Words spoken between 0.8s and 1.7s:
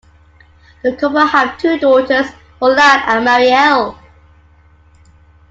The couple have